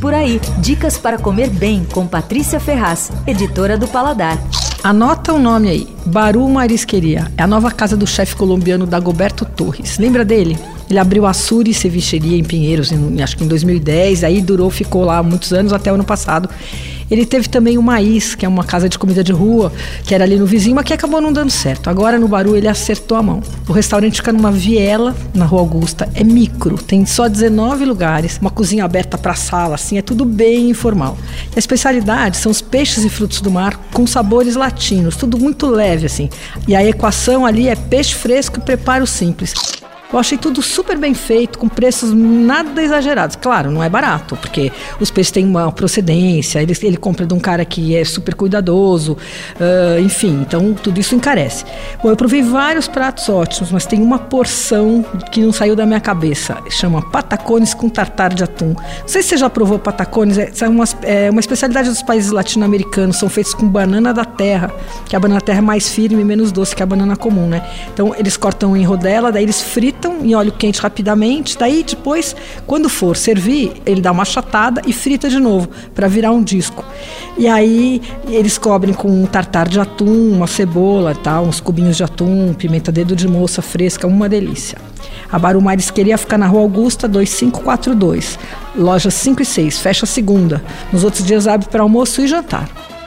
Por 0.00 0.14
aí, 0.14 0.40
dicas 0.58 0.96
para 0.96 1.18
comer 1.18 1.50
bem 1.50 1.84
com 1.84 2.06
Patrícia 2.06 2.60
Ferraz, 2.60 3.10
editora 3.26 3.76
do 3.76 3.88
Paladar. 3.88 4.38
Anota 4.82 5.32
o 5.32 5.40
nome 5.40 5.68
aí, 5.68 5.88
Baru 6.06 6.48
Marisqueria. 6.48 7.30
É 7.36 7.42
a 7.42 7.48
nova 7.48 7.72
casa 7.72 7.96
do 7.96 8.06
chefe 8.06 8.36
colombiano 8.36 8.86
Dagoberto 8.86 9.44
Torres. 9.44 9.98
Lembra 9.98 10.24
dele? 10.24 10.56
Ele 10.88 11.00
abriu 11.00 11.26
a 11.26 11.32
Suri 11.32 11.74
Cevicheria 11.74 12.38
em 12.38 12.44
Pinheiros, 12.44 12.92
em, 12.92 13.20
acho 13.20 13.36
que 13.36 13.42
em 13.42 13.48
2010, 13.48 14.22
aí 14.22 14.40
durou, 14.40 14.70
ficou 14.70 15.04
lá 15.04 15.20
muitos 15.20 15.52
anos, 15.52 15.72
até 15.72 15.90
o 15.90 15.94
ano 15.94 16.04
passado. 16.04 16.48
Ele 17.10 17.24
teve 17.24 17.48
também 17.48 17.78
o 17.78 17.82
Maíz, 17.82 18.34
que 18.34 18.44
é 18.44 18.48
uma 18.48 18.64
casa 18.64 18.88
de 18.88 18.98
comida 18.98 19.24
de 19.24 19.32
rua, 19.32 19.72
que 20.04 20.14
era 20.14 20.24
ali 20.24 20.36
no 20.36 20.46
vizinho, 20.46 20.76
mas 20.76 20.84
que 20.84 20.92
acabou 20.92 21.20
não 21.20 21.32
dando 21.32 21.50
certo. 21.50 21.88
Agora 21.88 22.18
no 22.18 22.28
Baru 22.28 22.56
ele 22.56 22.68
acertou 22.68 23.16
a 23.16 23.22
mão. 23.22 23.42
O 23.68 23.72
restaurante 23.72 24.16
fica 24.16 24.32
numa 24.32 24.52
viela, 24.52 25.16
na 25.34 25.44
Rua 25.44 25.60
Augusta, 25.60 26.08
é 26.14 26.22
micro, 26.22 26.76
tem 26.76 27.06
só 27.06 27.28
19 27.28 27.84
lugares, 27.84 28.38
uma 28.40 28.50
cozinha 28.50 28.84
aberta 28.84 29.16
para 29.16 29.34
sala, 29.34 29.74
assim, 29.74 29.98
é 29.98 30.02
tudo 30.02 30.24
bem 30.24 30.70
informal. 30.70 31.16
E 31.52 31.56
a 31.56 31.58
especialidade 31.58 32.36
são 32.36 32.50
os 32.50 32.60
peixes 32.60 33.04
e 33.04 33.08
frutos 33.08 33.40
do 33.40 33.50
mar 33.50 33.78
com 33.92 34.06
sabores 34.06 34.54
latinos, 34.54 35.16
tudo 35.16 35.38
muito 35.38 35.66
leve, 35.66 36.06
assim. 36.06 36.28
E 36.66 36.74
a 36.74 36.84
equação 36.84 37.46
ali 37.46 37.68
é 37.68 37.74
peixe 37.74 38.14
fresco 38.14 38.58
e 38.58 38.62
preparo 38.62 39.06
simples. 39.06 39.54
Eu 40.10 40.18
achei 40.18 40.38
tudo 40.38 40.62
super 40.62 40.96
bem 40.96 41.12
feito, 41.12 41.58
com 41.58 41.68
preços 41.68 42.14
nada 42.14 42.82
exagerados. 42.82 43.36
Claro, 43.36 43.70
não 43.70 43.82
é 43.82 43.90
barato, 43.90 44.36
porque 44.36 44.72
os 44.98 45.10
peixes 45.10 45.30
têm 45.30 45.44
uma 45.44 45.70
procedência, 45.70 46.62
ele, 46.62 46.74
ele 46.82 46.96
compra 46.96 47.26
de 47.26 47.34
um 47.34 47.38
cara 47.38 47.62
que 47.62 47.94
é 47.94 48.02
super 48.04 48.34
cuidadoso, 48.34 49.12
uh, 49.12 50.00
enfim, 50.00 50.40
então 50.40 50.72
tudo 50.72 50.98
isso 50.98 51.14
encarece. 51.14 51.66
Bom, 52.02 52.08
eu 52.08 52.16
provei 52.16 52.40
vários 52.40 52.88
pratos 52.88 53.28
ótimos, 53.28 53.70
mas 53.70 53.84
tem 53.84 54.00
uma 54.00 54.18
porção 54.18 55.04
que 55.30 55.42
não 55.42 55.52
saiu 55.52 55.76
da 55.76 55.84
minha 55.84 56.00
cabeça. 56.00 56.56
Chama 56.70 57.02
patacones 57.02 57.74
com 57.74 57.90
tartar 57.90 58.32
de 58.32 58.42
atum. 58.42 58.68
Não 58.68 59.08
sei 59.08 59.22
se 59.22 59.28
você 59.28 59.36
já 59.36 59.50
provou 59.50 59.78
patacones, 59.78 60.38
é, 60.38 60.50
é 60.58 60.68
uma, 60.68 60.84
é 61.02 61.30
uma 61.30 61.40
especialidade 61.40 61.90
dos 61.90 62.02
países 62.02 62.30
latino-americanos, 62.30 63.18
são 63.18 63.28
feitos 63.28 63.52
com 63.52 63.68
banana 63.68 64.14
da 64.14 64.24
terra, 64.24 64.72
que 65.06 65.14
a 65.14 65.20
banana 65.20 65.40
da 65.40 65.44
terra 65.44 65.58
é 65.58 65.62
mais 65.62 65.90
firme 65.90 66.22
e 66.22 66.24
menos 66.24 66.50
doce 66.50 66.74
que 66.74 66.82
a 66.82 66.86
banana 66.86 67.14
comum, 67.14 67.46
né? 67.46 67.62
Então 67.92 68.14
eles 68.16 68.38
cortam 68.38 68.74
em 68.74 68.84
rodela, 68.84 69.30
daí 69.30 69.42
eles 69.42 69.60
fritam 69.60 69.97
fritam 69.98 70.24
em 70.24 70.34
óleo 70.34 70.52
quente 70.52 70.80
rapidamente. 70.80 71.58
Daí 71.58 71.82
depois, 71.82 72.34
quando 72.66 72.88
for 72.88 73.16
servir, 73.16 73.72
ele 73.84 74.00
dá 74.00 74.12
uma 74.12 74.24
chatada 74.24 74.80
e 74.86 74.92
frita 74.92 75.28
de 75.28 75.38
novo 75.38 75.68
para 75.94 76.06
virar 76.06 76.30
um 76.30 76.42
disco. 76.42 76.84
E 77.36 77.46
aí 77.48 78.00
eles 78.28 78.56
cobrem 78.56 78.94
com 78.94 79.08
um 79.08 79.26
tartar 79.26 79.68
de 79.68 79.80
atum, 79.80 80.30
uma 80.32 80.46
cebola, 80.46 81.14
tal, 81.14 81.44
uns 81.44 81.60
cubinhos 81.60 81.96
de 81.96 82.04
atum, 82.04 82.54
pimenta 82.54 82.92
dedo 82.92 83.16
de 83.16 83.26
moça 83.26 83.60
fresca, 83.60 84.06
uma 84.06 84.28
delícia. 84.28 84.78
A 85.30 85.38
Baru 85.38 85.60
Marisqueria 85.60 86.16
fica 86.16 86.38
na 86.38 86.46
Rua 86.46 86.62
Augusta 86.62 87.06
2542, 87.06 88.38
lojas 88.76 89.14
5 89.14 89.42
e 89.42 89.44
6, 89.44 89.78
fecha 89.78 90.06
segunda. 90.06 90.62
Nos 90.92 91.04
outros 91.04 91.24
dias 91.24 91.46
abre 91.46 91.68
para 91.68 91.82
almoço 91.82 92.22
e 92.22 92.26
jantar. 92.26 92.97